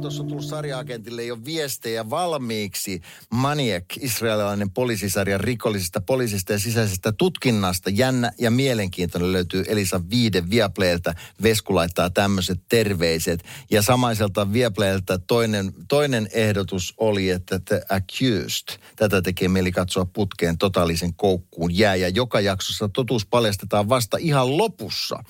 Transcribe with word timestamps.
Tuossa 0.00 0.22
on 0.22 0.28
tullut 0.28 0.44
sarja-agentille 0.44 1.24
jo 1.24 1.44
viestejä 1.44 2.10
valmiiksi. 2.10 3.00
Maniac, 3.30 3.84
israelilainen 4.00 4.70
poliisisarja 4.70 5.38
rikollisista 5.38 6.00
poliisista 6.00 6.52
ja 6.52 6.58
sisäisestä 6.58 7.12
tutkinnasta. 7.12 7.90
Jännä 7.90 8.32
ja 8.38 8.50
mielenkiintoinen 8.50 9.32
löytyy 9.32 9.64
Elisa 9.68 10.00
Viide 10.10 10.50
Viaplaylta. 10.50 11.14
Vesku 11.42 11.74
laittaa 11.74 12.10
tämmöiset 12.10 12.60
terveiset. 12.68 13.44
Ja 13.70 13.82
samaiselta 13.82 14.52
Viaplaylta 14.52 15.18
toinen, 15.18 15.72
toinen 15.88 16.28
ehdotus 16.32 16.94
oli, 16.96 17.30
että 17.30 17.58
The 17.58 17.82
Accused. 17.88 18.78
Tätä 18.96 19.22
tekee 19.22 19.48
mieli 19.48 19.72
katsoa 19.72 20.04
putkeen 20.04 20.58
totaalisen 20.58 21.14
koukkuun 21.14 21.78
jää. 21.78 21.94
Ja 21.94 22.08
joka 22.08 22.40
jaksossa 22.40 22.88
totuus 22.88 23.26
paljastetaan 23.26 23.88
vasta 23.88 24.16
ihan 24.20 24.56
lopussa. 24.56 25.24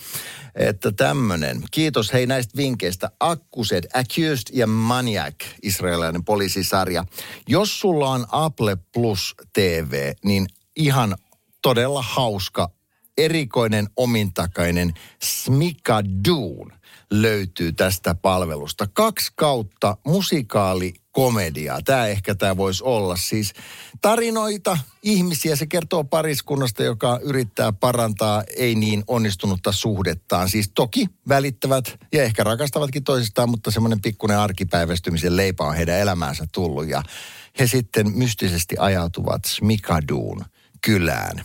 Että 0.55 0.93
tämmönen. 0.93 1.63
Kiitos 1.71 2.13
hei 2.13 2.27
näistä 2.27 2.57
vinkkeistä. 2.57 3.11
Accused, 3.21 3.85
Accused 3.95 4.60
ja 4.61 4.67
Maniac, 4.67 5.35
israelilainen 5.63 6.25
poliisisarja. 6.25 7.05
Jos 7.49 7.81
sulla 7.81 8.11
on 8.11 8.27
Apple 8.31 8.77
Plus 8.95 9.35
TV, 9.53 10.13
niin 10.25 10.47
ihan 10.77 11.17
todella 11.63 12.03
hauska, 12.03 12.71
erikoinen, 13.19 13.89
omintakainen 13.97 14.95
Smikadoon 15.23 16.73
löytyy 17.11 17.73
tästä 17.73 18.15
palvelusta. 18.15 18.87
Kaksi 18.93 19.33
kautta 19.37 19.97
musikaali 20.07 20.95
komediaa. 21.13 21.83
Tämä 21.85 22.07
ehkä 22.07 22.35
tämä 22.35 22.57
voisi 22.57 22.85
olla. 22.85 23.17
Siis 23.17 23.53
tarinoita, 24.01 24.79
ihmisiä. 25.03 25.57
Se 25.57 25.67
kertoo 25.67 26.05
pariskunnasta, 26.05 26.83
joka 26.83 27.19
yrittää 27.23 27.73
parantaa 27.73 28.43
ei 28.57 28.75
niin 28.75 29.05
onnistunutta 29.07 29.73
suhdettaan. 29.73 30.49
Siis 30.49 30.71
toki 30.75 31.07
välittävät 31.29 31.99
ja 32.13 32.23
ehkä 32.23 32.45
rakastavatkin 32.45 33.05
toisistaan, 33.05 33.49
mutta 33.49 33.71
semmoinen 33.71 34.01
pikkuinen 34.01 34.39
arkipäivästymisen 34.39 35.37
leipä 35.37 35.65
on 35.65 35.75
heidän 35.75 35.99
elämäänsä 35.99 36.47
tullut. 36.53 36.89
Ja 36.89 37.03
he 37.59 37.67
sitten 37.67 38.19
mystisesti 38.19 38.77
ajautuvat 38.79 39.45
Smikaduun 39.45 40.45
kylään 40.85 41.45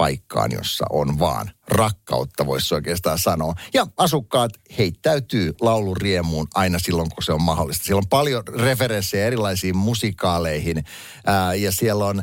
paikkaan, 0.00 0.52
jossa 0.52 0.84
on 0.90 1.18
vaan 1.18 1.50
rakkautta, 1.68 2.46
voisi 2.46 2.74
oikeastaan 2.74 3.18
sanoa. 3.18 3.54
Ja 3.74 3.86
asukkaat 3.96 4.50
heittäytyy 4.78 5.54
lauluriemuun 5.60 6.48
aina 6.54 6.78
silloin, 6.78 7.10
kun 7.10 7.22
se 7.22 7.32
on 7.32 7.42
mahdollista. 7.42 7.84
Siellä 7.84 7.98
on 7.98 8.08
paljon 8.08 8.42
referenssejä 8.48 9.26
erilaisiin 9.26 9.76
musikaaleihin. 9.76 10.84
Ää, 11.26 11.54
ja 11.54 11.72
siellä 11.72 12.04
on 12.04 12.22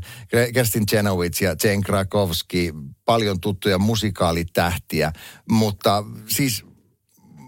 Kerstin 0.54 0.86
Chenowitz 0.86 1.42
ja 1.42 1.56
Jane 1.64 1.82
Krakowski, 1.82 2.74
paljon 3.06 3.40
tuttuja 3.40 3.78
musikaalitähtiä. 3.78 5.12
Mutta 5.50 6.04
siis 6.28 6.66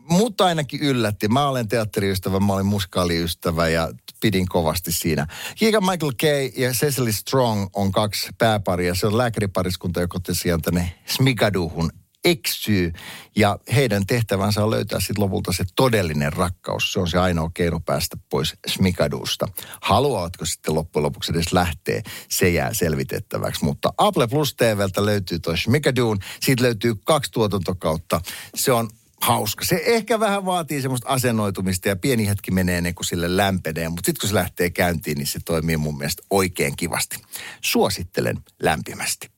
mutta 0.09 0.45
ainakin 0.45 0.79
yllätti. 0.81 1.27
Mä 1.27 1.47
olen 1.47 1.67
teatteriystävä, 1.67 2.39
mä 2.39 2.53
olen 2.53 2.65
musikaaliystävä 2.65 3.67
ja 3.67 3.89
pidin 4.21 4.47
kovasti 4.47 4.91
siinä. 4.91 5.27
Keegan 5.59 5.85
Michael 5.85 6.13
Kay 6.21 6.63
ja 6.63 6.71
Cecily 6.71 7.11
Strong 7.11 7.67
on 7.73 7.91
kaksi 7.91 8.29
pääparia. 8.37 8.95
Se 8.95 9.07
on 9.07 9.17
lääkäripariskunta, 9.17 10.01
joka 10.01 10.19
tosiaan 10.19 10.61
tänne 10.61 10.95
Smigaduhun 11.05 11.91
eksyy. 12.25 12.93
Ja 13.35 13.59
heidän 13.75 14.05
tehtävänsä 14.05 14.63
on 14.63 14.71
löytää 14.71 14.99
sitten 14.99 15.23
lopulta 15.23 15.53
se 15.53 15.63
todellinen 15.75 16.33
rakkaus. 16.33 16.93
Se 16.93 16.99
on 16.99 17.09
se 17.09 17.17
ainoa 17.17 17.51
keino 17.53 17.79
päästä 17.79 18.17
pois 18.29 18.53
Smikadusta. 18.67 19.47
Haluavatko 19.81 20.45
sitten 20.45 20.75
loppujen 20.75 21.03
lopuksi 21.03 21.31
edes 21.31 21.53
lähteä, 21.53 22.01
se 22.29 22.49
jää 22.49 22.73
selvitettäväksi. 22.73 23.65
Mutta 23.65 23.93
Apple 23.97 24.27
Plus 24.27 24.55
TVltä 24.55 25.05
löytyy 25.05 25.39
toi 25.39 25.57
Smikaduun. 25.57 26.19
Siitä 26.41 26.63
löytyy 26.63 26.95
kaksi 27.05 27.31
tuotantokautta. 27.31 28.21
Se 28.55 28.71
on 28.71 28.89
hauska. 29.21 29.65
Se 29.65 29.81
ehkä 29.85 30.19
vähän 30.19 30.45
vaatii 30.45 30.81
semmoista 30.81 31.09
asennoitumista 31.09 31.87
ja 31.87 31.95
pieni 31.95 32.27
hetki 32.27 32.51
menee 32.51 32.77
ennen 32.77 32.95
kuin 32.95 33.05
sille 33.05 33.37
lämpenee, 33.37 33.89
mutta 33.89 34.05
sitten 34.05 34.19
kun 34.21 34.29
se 34.29 34.35
lähtee 34.35 34.69
käyntiin, 34.69 35.17
niin 35.17 35.27
se 35.27 35.39
toimii 35.45 35.77
mun 35.77 35.97
mielestä 35.97 36.23
oikein 36.29 36.75
kivasti. 36.75 37.21
Suosittelen 37.61 38.37
lämpimästi. 38.63 39.31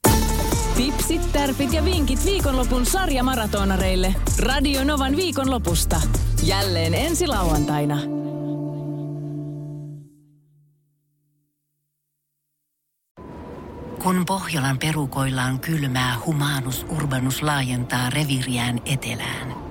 Tipsit, 0.75 1.31
tärpit 1.31 1.73
ja 1.73 1.85
vinkit 1.85 2.25
viikonlopun 2.25 2.85
sarjamaratonareille. 2.85 4.15
Radio 4.39 4.83
Novan 4.83 5.15
viikonlopusta. 5.15 6.01
Jälleen 6.43 6.93
ensi 6.93 7.27
lauantaina. 7.27 7.97
Kun 14.03 14.25
Pohjolan 14.25 14.77
perukoillaan 14.79 15.59
kylmää, 15.59 16.15
humanus 16.25 16.85
urbanus 16.89 17.43
laajentaa 17.43 18.09
reviriään 18.09 18.81
etelään. 18.85 19.70